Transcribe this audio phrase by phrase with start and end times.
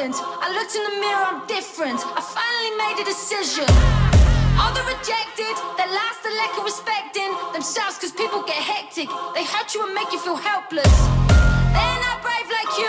[0.00, 2.00] I looked in the mirror, I'm different.
[2.00, 3.68] I finally made a decision.
[4.56, 9.12] All the rejected, that lost the lack of respecting themselves, cause people get hectic.
[9.36, 10.88] They hurt you and make you feel helpless.
[10.88, 12.88] They're not brave like you,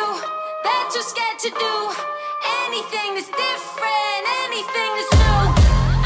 [0.64, 1.76] they're too scared to do
[2.72, 5.44] anything that's different, anything that's new.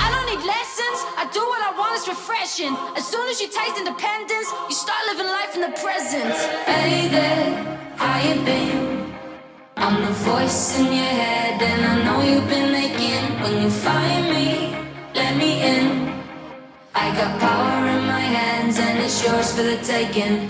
[0.02, 2.74] I don't need lessons, I do what I want, it's refreshing.
[2.98, 6.34] As soon as you taste independence, you start living life in the present.
[6.66, 8.95] Hey there, how you been?
[9.86, 13.24] I'm the voice in your head, and I know you've been making.
[13.40, 14.76] When you find me,
[15.14, 16.12] let me in.
[16.96, 20.50] I got power in my hands, and it's yours for the taking.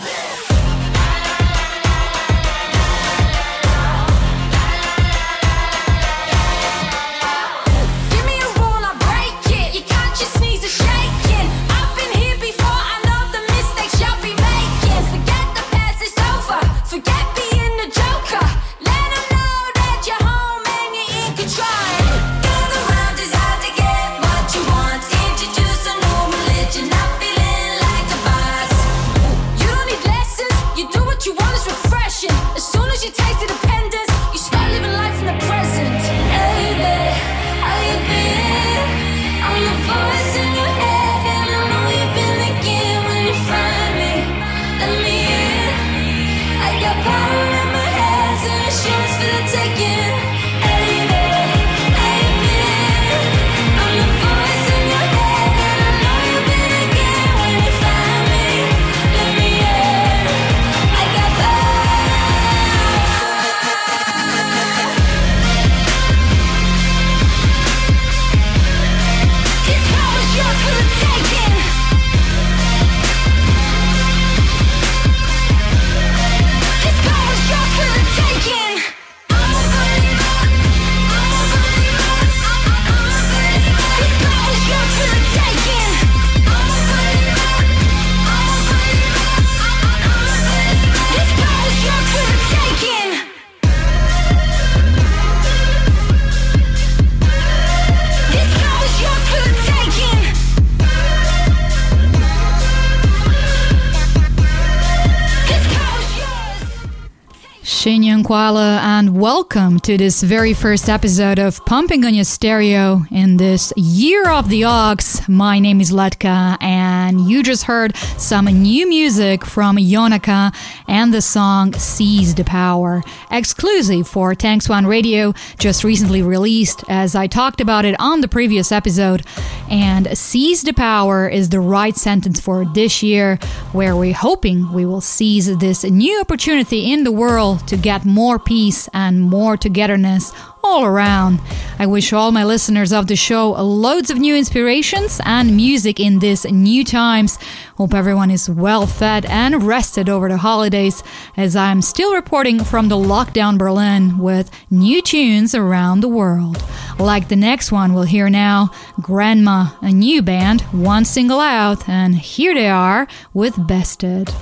[109.85, 114.63] To this very first episode of Pumping on Your Stereo in this Year of the
[114.63, 115.29] Ox.
[115.29, 120.55] My name is Vlatka, and you just heard some new music from Yonaka
[120.87, 127.13] and the song Seize the Power, exclusive for Tanks One Radio, just recently released, as
[127.13, 129.23] I talked about it on the previous episode.
[129.69, 133.37] And Seize the Power is the right sentence for this year,
[133.71, 138.39] where we're hoping we will seize this new opportunity in the world to get more
[138.39, 140.31] peace and more togetherness
[140.63, 141.39] all around.
[141.77, 146.19] I wish all my listeners of the show loads of new inspirations and music in
[146.19, 147.37] these new times.
[147.75, 151.03] Hope everyone is well fed and rested over the holidays
[151.35, 156.63] as I'm still reporting from the lockdown Berlin with new tunes around the world.
[156.97, 158.71] Like the next one we'll hear now,
[159.01, 164.33] Grandma, a new band, one single out, and here they are with Bested.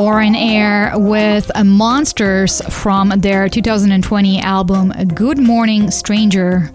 [0.00, 6.70] Foreign Air with Monsters from their 2020 album Good Morning Stranger.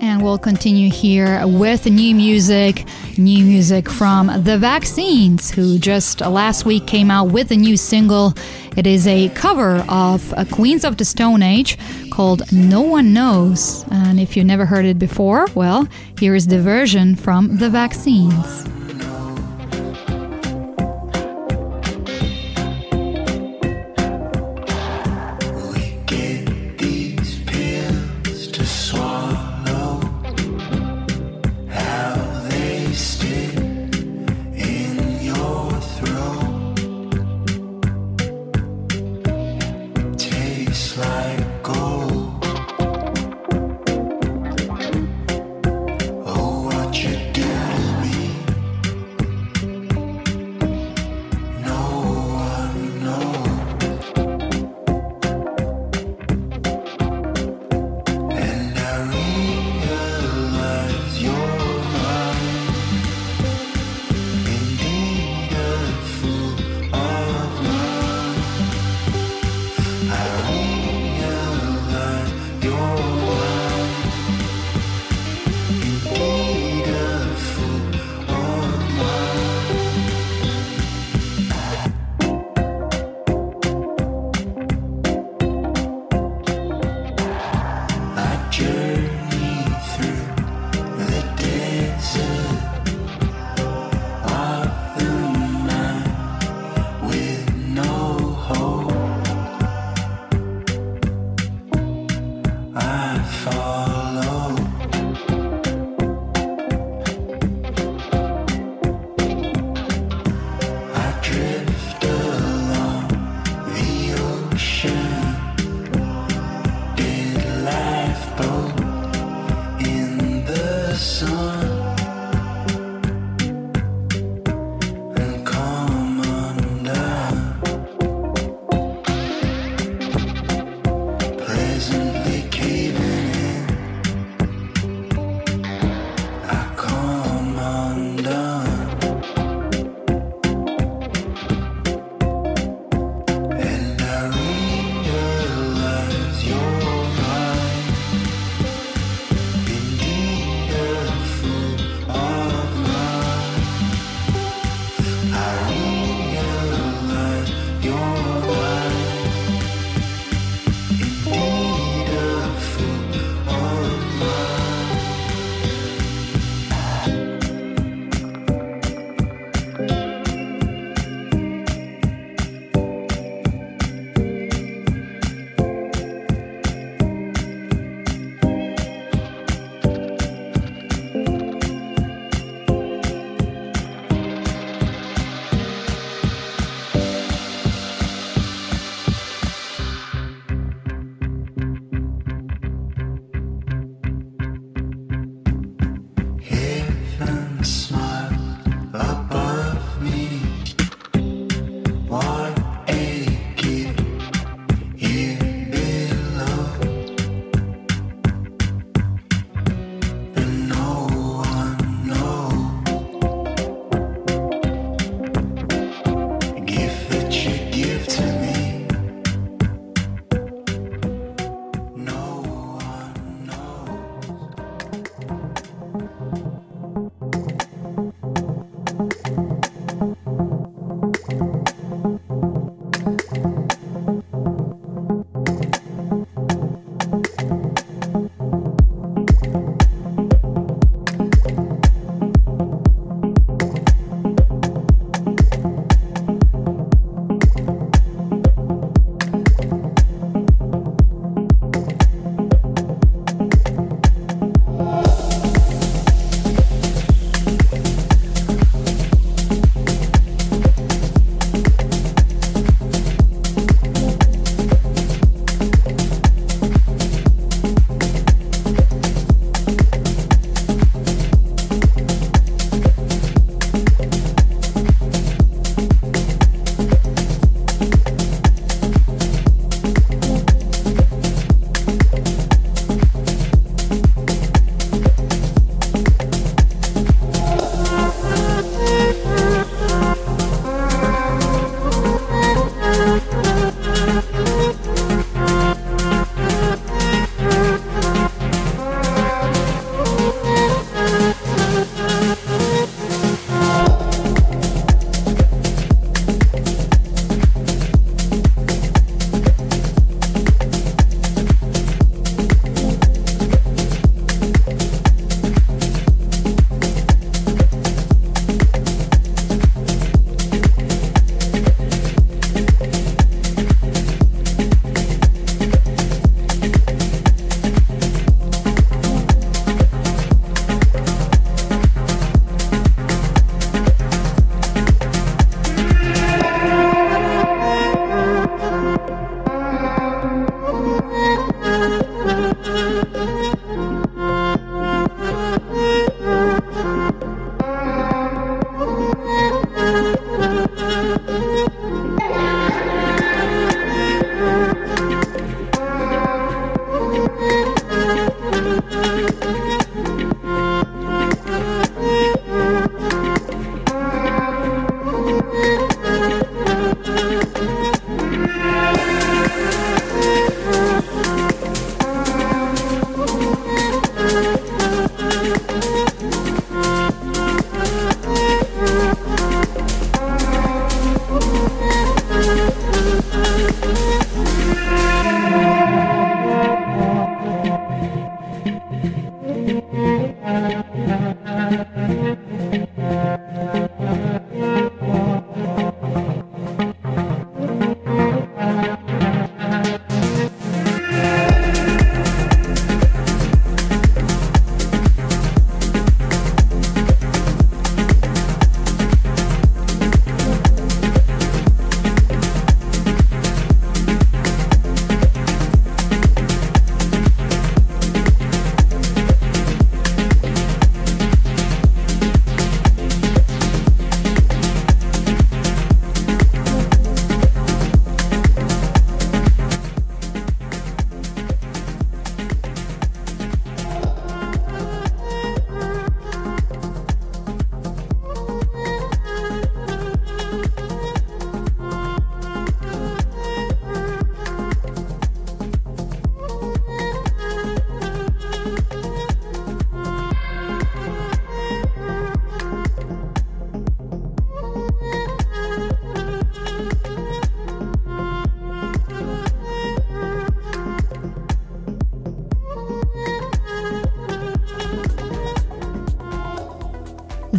[0.00, 2.84] And we'll continue here with new music,
[3.16, 8.34] new music from The Vaccines, who just last week came out with a new single.
[8.76, 11.78] It is a cover of Queens of the Stone Age
[12.10, 13.84] called No One Knows.
[13.92, 15.86] And if you've never heard it before, well,
[16.18, 18.66] here is the version from The Vaccines.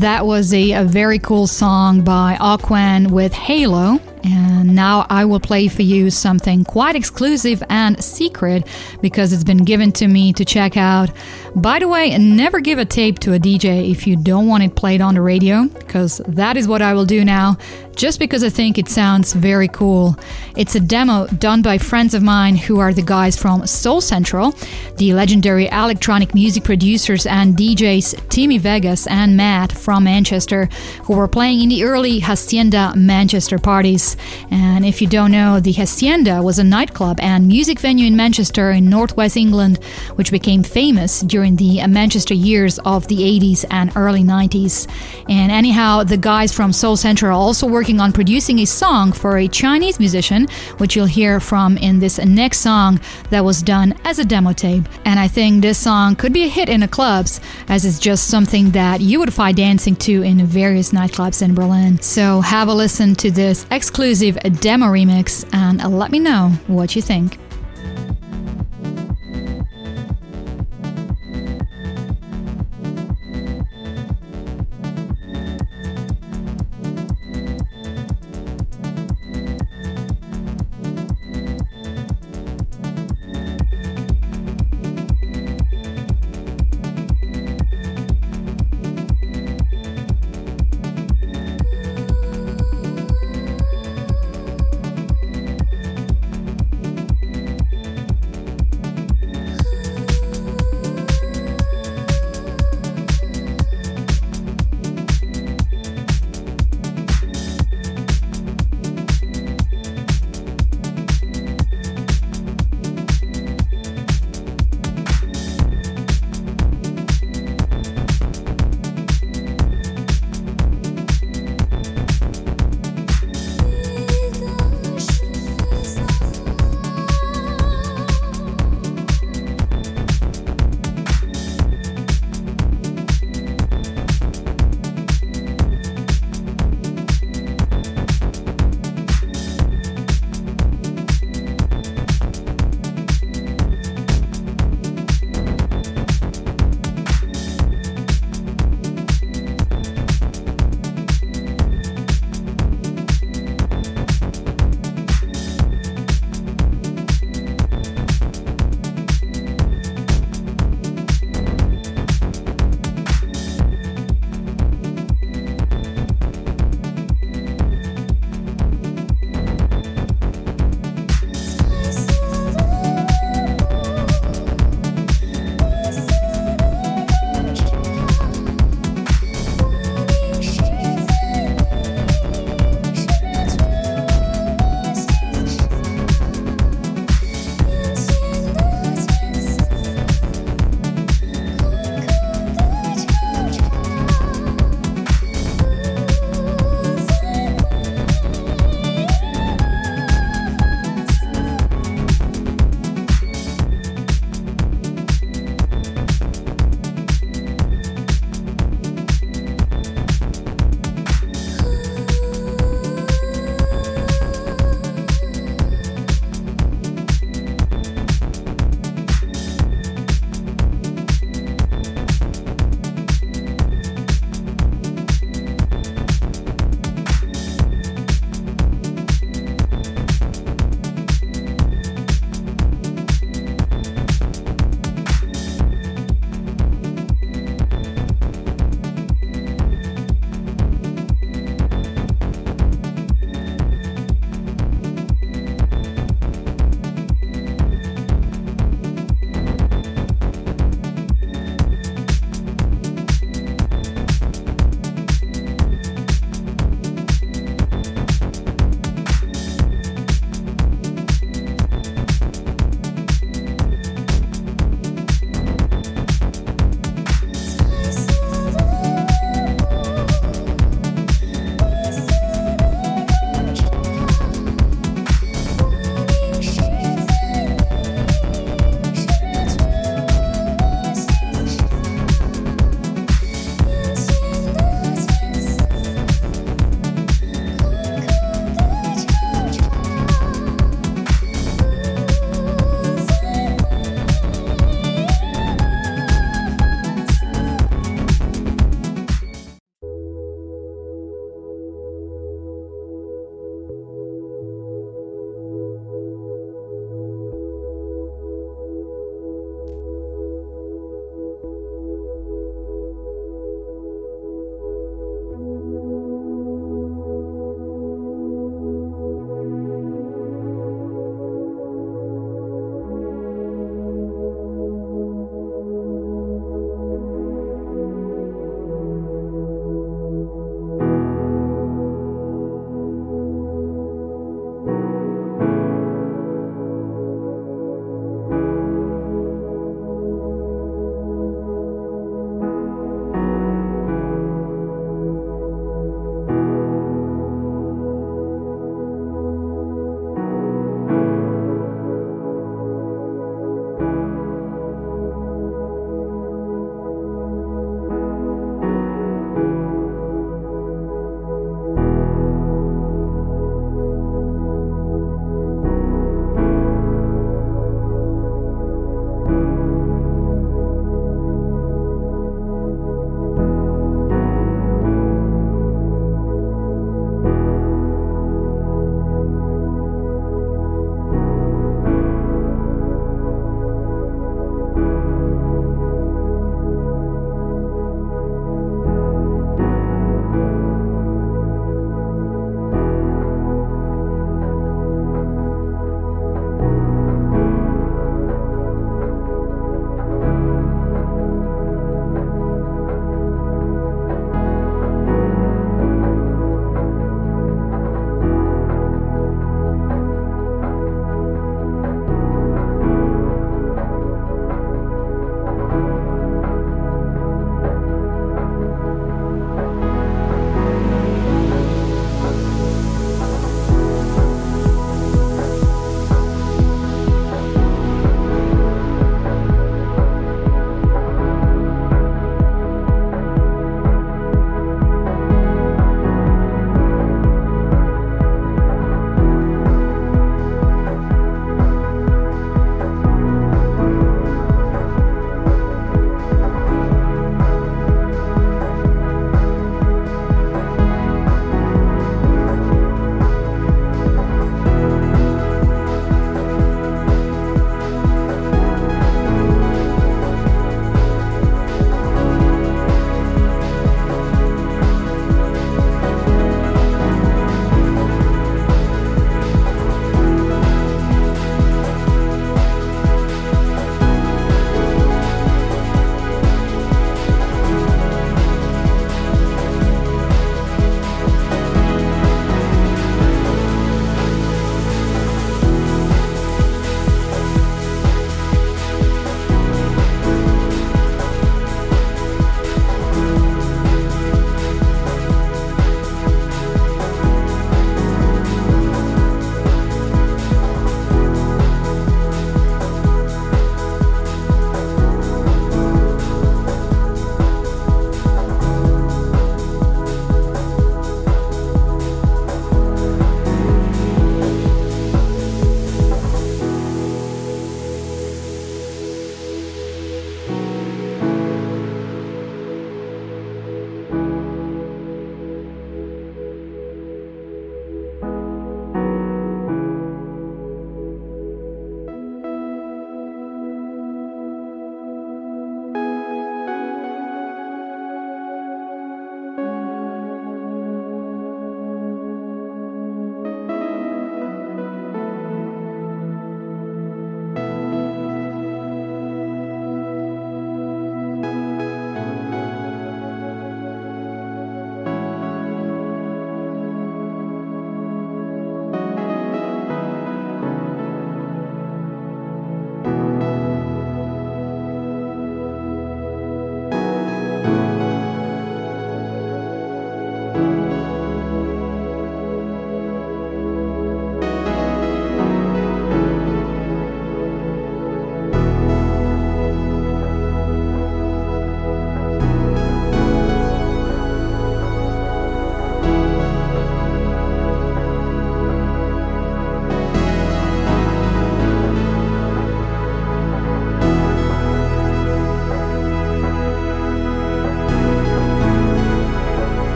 [0.00, 4.00] That was a, a very cool song by Aquan with Halo.
[4.24, 8.66] And now I will play for you something quite exclusive and secret
[9.02, 11.10] because it's been given to me to check out.
[11.54, 14.74] By the way, never give a tape to a DJ if you don't want it
[14.74, 17.58] played on the radio, because that is what I will do now,
[17.94, 20.16] just because I think it sounds very cool.
[20.60, 24.54] It's a demo done by friends of mine who are the guys from Soul Central,
[24.98, 30.68] the legendary electronic music producers and DJs Timmy Vegas and Matt from Manchester,
[31.04, 34.18] who were playing in the early Hacienda Manchester parties.
[34.50, 38.70] And if you don't know, the Hacienda was a nightclub and music venue in Manchester
[38.70, 39.82] in northwest England,
[40.16, 44.86] which became famous during the Madchester years of the 80s and early 90s.
[45.26, 49.38] And anyhow, the guys from Soul Central are also working on producing a song for
[49.38, 54.18] a Chinese musician, which you'll hear from in this next song that was done as
[54.18, 54.84] a demo tape.
[55.04, 58.28] And I think this song could be a hit in the clubs, as it's just
[58.28, 62.00] something that you would find dancing to in various nightclubs in Berlin.
[62.00, 67.02] So have a listen to this exclusive demo remix and let me know what you
[67.02, 67.38] think.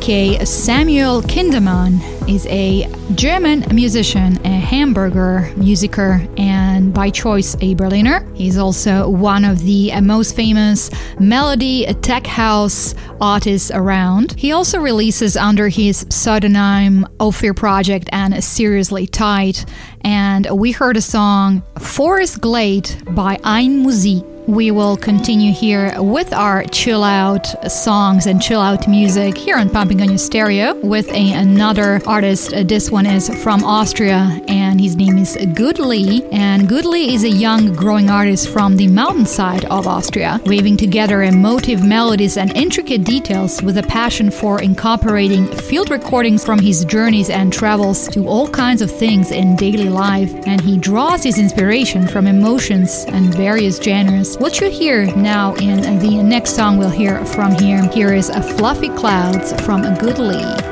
[0.00, 8.26] Aka Samuel Kindermann, is a German musician, a Hamburger musiker, and by choice a Berliner.
[8.34, 14.36] He's also one of the most famous melody tech house artists around.
[14.38, 19.66] He also releases under his pseudonym Ophir Project and Seriously Tight.
[20.00, 26.64] And we heard a song Forest Glade by Einmusik we will continue here with our
[26.64, 31.32] chill out songs and chill out music here on Pumping on Your Stereo with a,
[31.34, 32.52] another artist.
[32.52, 36.24] Uh, this one is from Austria and his name is Goodly.
[36.32, 41.84] And Goodly is a young growing artist from the mountainside of Austria, weaving together emotive
[41.84, 47.52] melodies and intricate details with a passion for incorporating field recordings from his journeys and
[47.52, 50.34] travels to all kinds of things in daily life.
[50.46, 55.98] And he draws his inspiration from emotions and various genres what you hear now in
[55.98, 57.86] the next song we'll hear from here.
[57.90, 60.69] Here is a Fluffy Clouds from Goodly.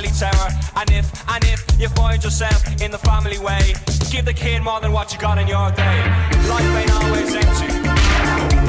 [0.00, 0.48] Lonely tower.
[0.76, 3.74] And if, and if you find yourself in the family way,
[4.10, 5.98] give the kid more than what you got in your day.
[6.48, 7.68] Life ain't always empty.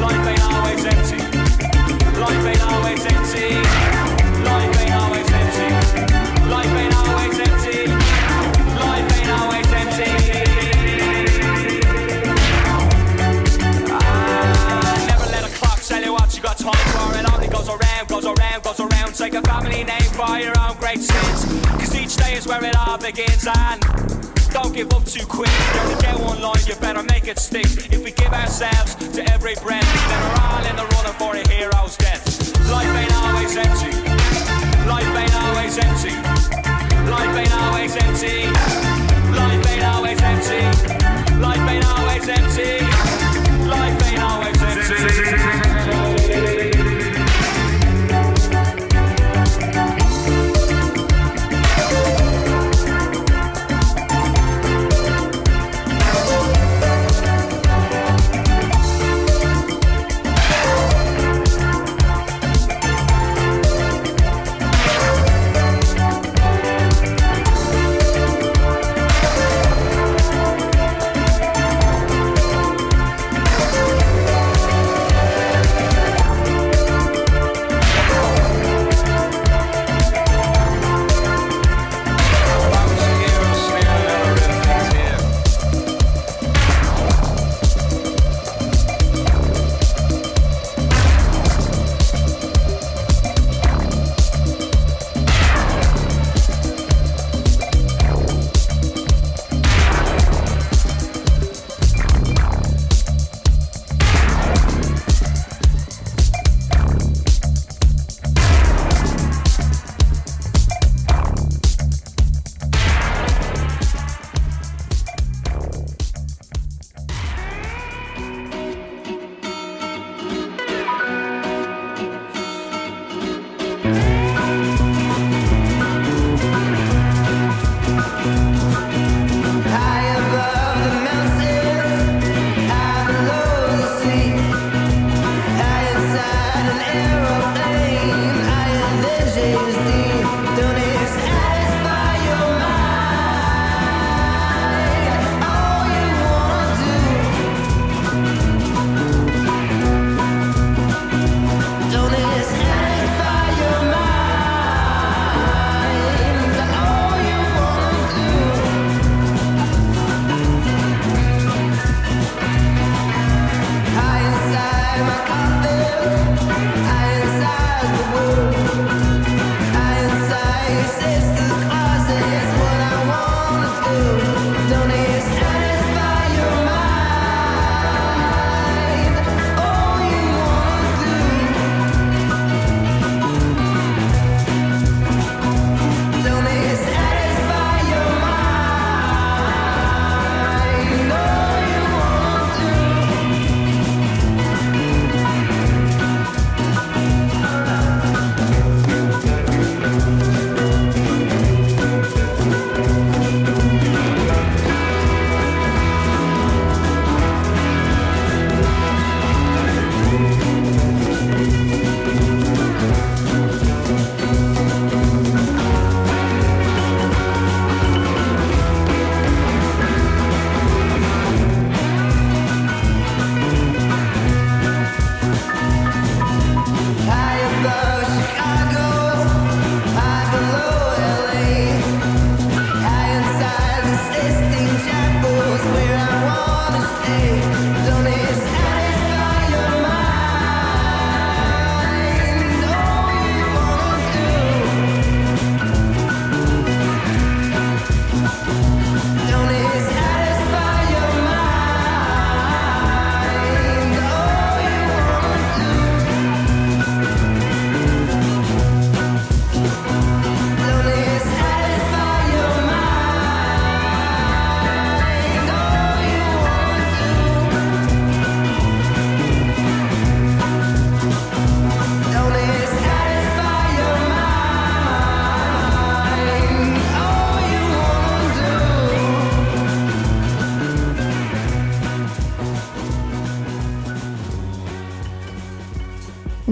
[0.02, 1.18] Life ain't always empty.
[2.20, 3.48] Life ain't always empty.
[4.44, 5.68] Life ain't always empty.
[6.50, 7.41] Life ain't always empty.
[17.76, 19.16] Around, goes around, goes around.
[19.16, 21.46] Take a family name for your own great sins.
[21.80, 23.82] Cause each day is where it all begins and
[24.52, 25.52] don't give up too quick.
[25.74, 27.66] You only get one line, you better make it stick.
[27.92, 31.44] If we give ourselves to every breath, then we're all in the running for a
[31.48, 32.24] hero's death.
[32.70, 33.92] Life ain't always empty.
[34.88, 36.16] Life ain't always empty.
[37.10, 38.48] Life ain't always empty.
[39.32, 40.62] Life ain't always empty.
[41.40, 42.72] Life ain't always empty.
[43.68, 46.11] Life ain't always empty.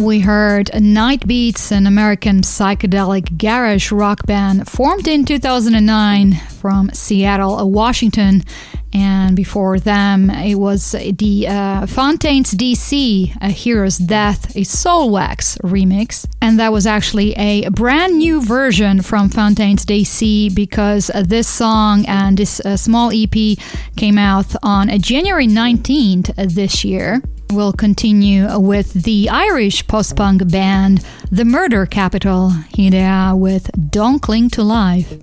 [0.10, 7.70] we heard Night Beats, an American psychedelic garage rock band formed in 2009 from Seattle,
[7.70, 8.42] Washington.
[8.92, 16.26] And before them, it was the uh, Fontaines DC, A Hero's Death, a Soulwax remix.
[16.42, 22.36] And that was actually a brand new version from Fontaines DC because this song and
[22.36, 23.60] this uh, small EP
[23.96, 27.22] came out on January 19th this year.
[27.52, 32.52] We'll continue with the Irish post punk band The Murder Capital.
[32.76, 35.16] Here they are with Don't Cling to Life.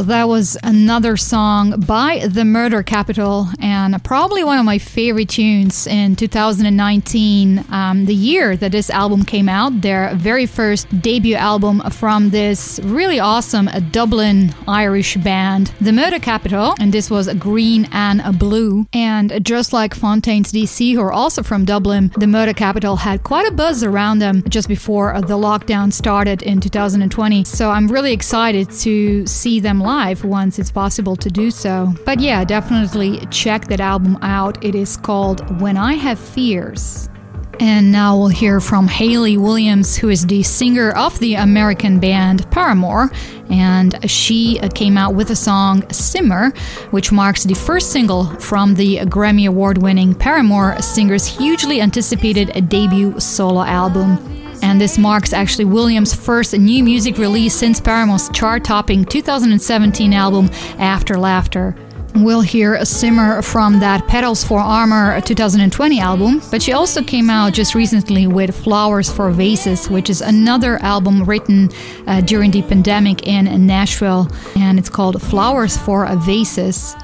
[0.00, 5.86] That was another song by The Murder Capital, and probably one of my favorite tunes
[5.86, 11.82] in 2019, um, the year that this album came out, their very first debut album
[11.90, 17.34] from this really awesome uh, Dublin Irish band, The Murder Capital, and this was a
[17.34, 18.86] green and a blue.
[18.94, 23.46] And just like Fontaines DC, who are also from Dublin, The Murder Capital had quite
[23.46, 27.44] a buzz around them just before the lockdown started in 2020.
[27.44, 31.94] So I'm really excited to see them live once it's possible to do so.
[32.04, 34.62] But yeah, definitely check that album out.
[34.64, 37.08] It is called When I Have Fears.
[37.60, 42.50] And now we'll hear from Hayley Williams, who is the singer of the American band
[42.50, 43.12] Paramore.
[43.50, 46.50] And she uh, came out with a song Simmer,
[46.90, 53.20] which marks the first single from the Grammy Award winning Paramore singer's hugely anticipated debut
[53.20, 54.41] solo album.
[54.62, 60.48] And this marks actually Williams' first new music release since Paramore's chart topping 2017 album
[60.78, 61.76] After Laughter.
[62.14, 67.30] We'll hear a simmer from that Petals for Armor 2020 album, but she also came
[67.30, 71.70] out just recently with Flowers for Vases, which is another album written
[72.06, 76.94] uh, during the pandemic in Nashville, and it's called Flowers for a Vases.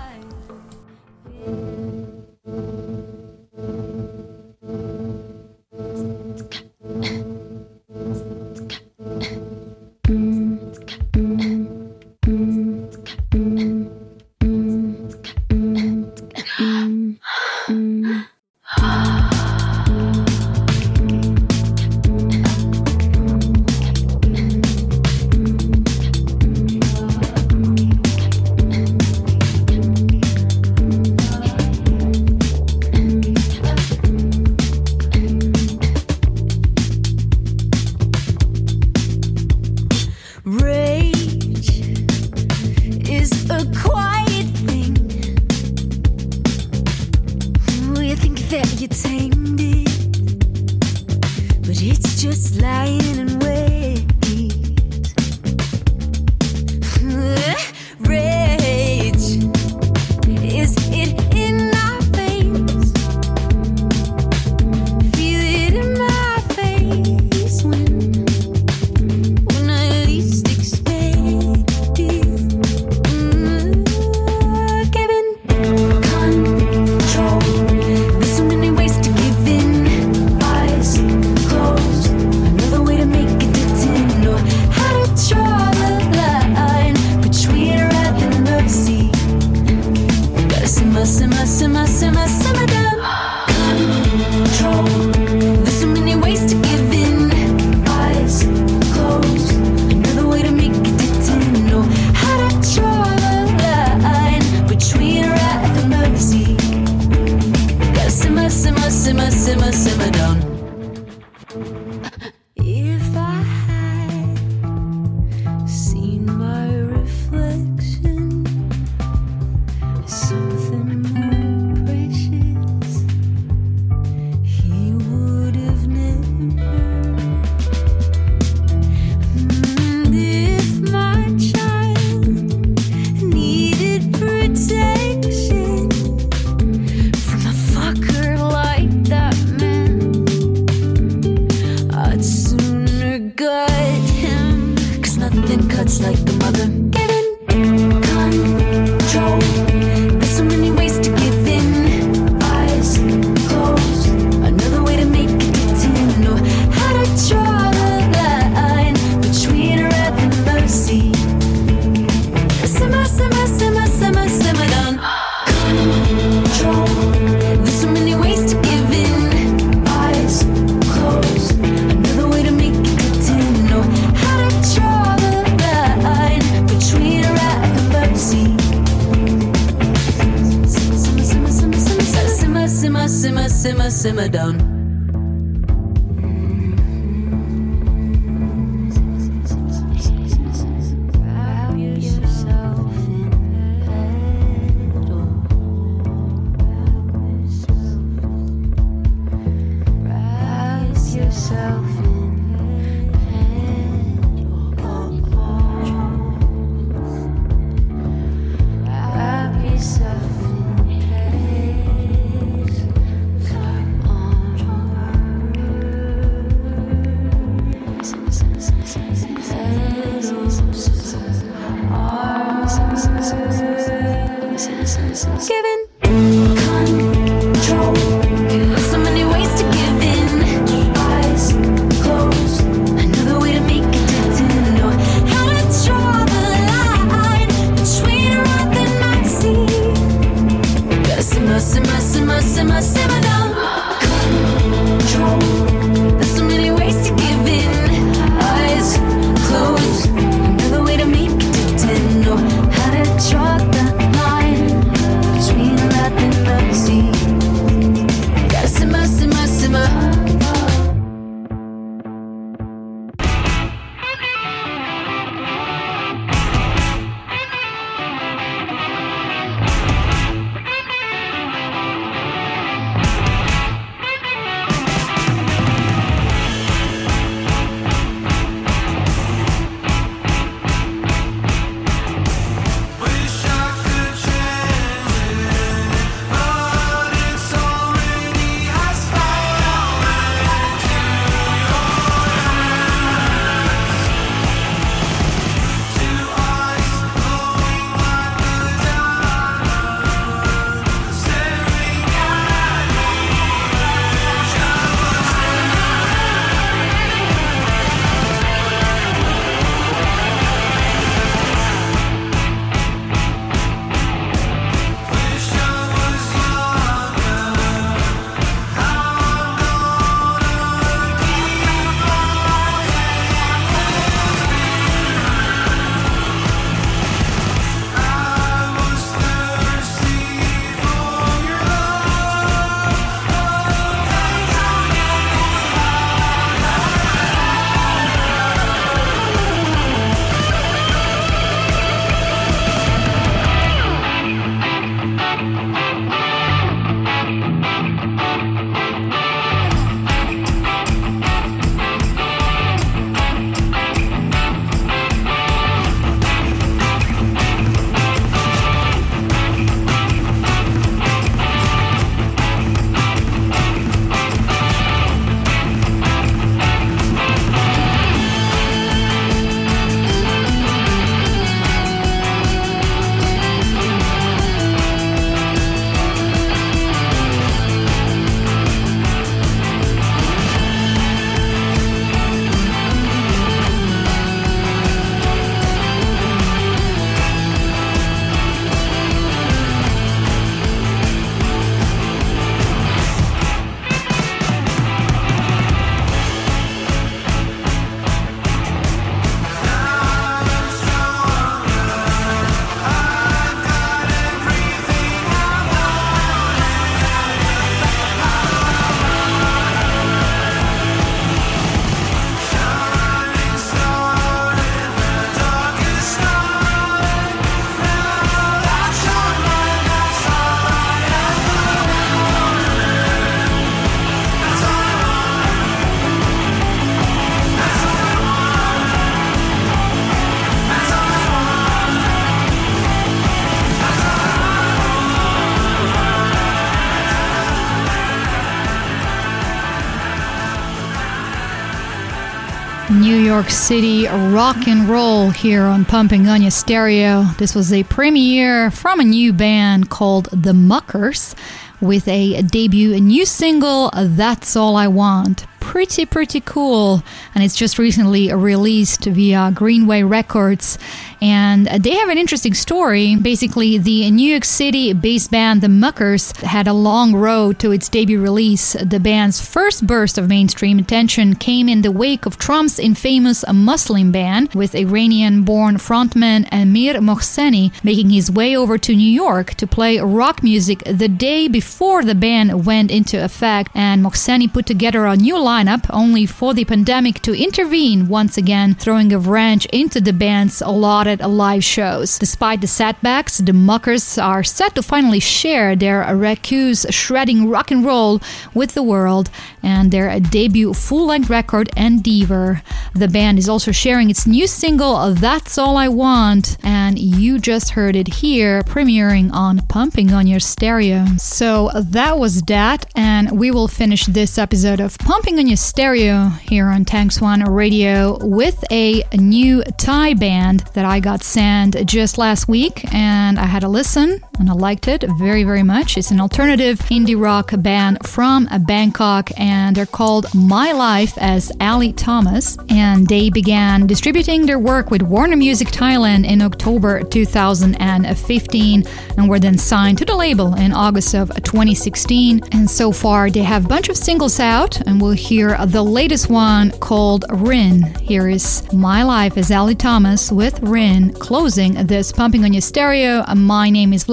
[443.38, 447.22] York City rock and roll here on Pumping On Your Stereo.
[447.38, 451.36] This was a premiere from a new band called The Muckers
[451.80, 455.46] with a debut a new single That's All I Want.
[455.60, 457.04] Pretty, pretty cool.
[457.32, 460.76] And it's just recently released via Greenway Records.
[461.20, 463.16] And they have an interesting story.
[463.16, 467.88] Basically, the New York City based band The Muckers had a long road to its
[467.88, 468.74] debut release.
[468.74, 474.12] The band's first burst of mainstream attention came in the wake of Trump's infamous Muslim
[474.12, 479.66] ban, with Iranian born frontman Amir Mohseni making his way over to New York to
[479.66, 483.70] play rock music the day before the ban went into effect.
[483.74, 488.74] And Mohseni put together a new lineup only for the pandemic to intervene once again,
[488.74, 490.62] throwing a wrench into the band's
[491.08, 492.18] allotted uh, live shows.
[492.18, 497.84] Despite the setbacks, the Muckers are set to finally share their recluse shredding rock and
[497.84, 498.20] roll
[498.54, 499.30] with the world
[499.62, 502.62] and their debut full length record, Endeavor.
[502.94, 507.70] The band is also sharing its new single, That's All I Want, and you just
[507.70, 511.04] heard it here, premiering on Pumping on Your Stereo.
[511.18, 516.28] So that was that, and we will finish this episode of Pumping on Your Stereo
[516.28, 521.86] here on Tanks One Radio with a new Thai band that I I got sent
[521.86, 525.96] just last week and I had a listen and I liked it very, very much.
[525.96, 531.92] It's an alternative indie rock band from Bangkok and they're called My Life as Ali
[531.92, 532.56] Thomas.
[532.68, 538.84] And they began distributing their work with Warner Music Thailand in October 2015
[539.16, 542.40] and were then signed to the label in August of 2016.
[542.52, 546.30] And so far, they have a bunch of singles out, and we'll hear the latest
[546.30, 547.82] one called Rin.
[548.00, 553.24] Here is My Life as Ali Thomas with Rin closing this Pumping on Your Stereo.
[553.34, 554.08] My name is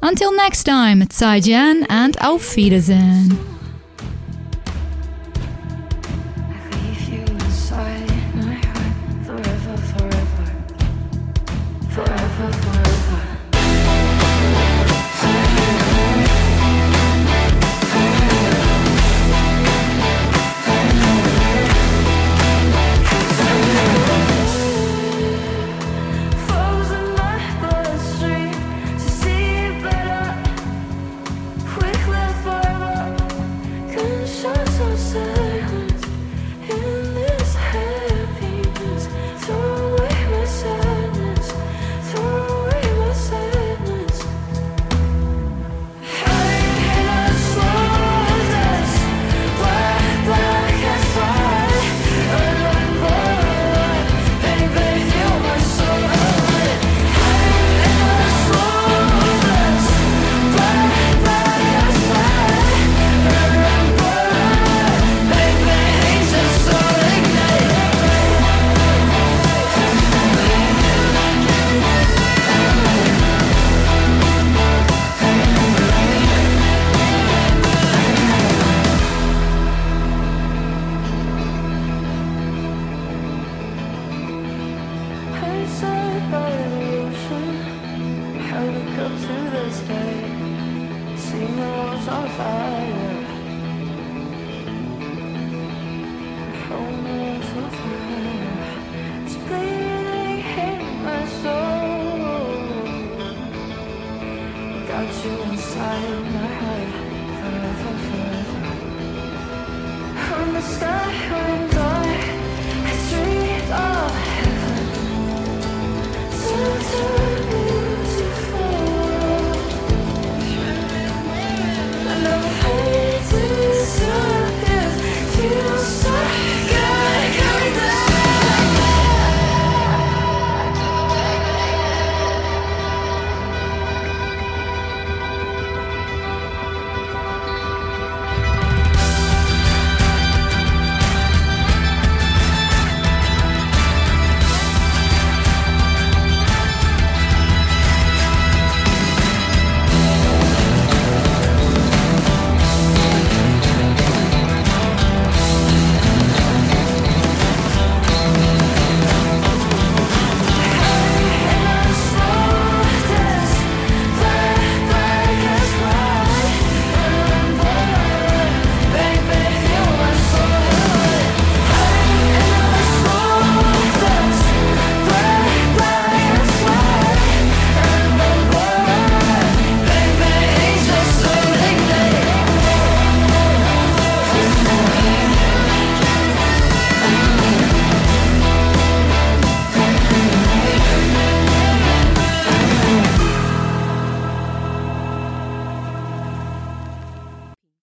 [0.00, 3.57] Until next time, Zaijian and Auf Wiedersehen.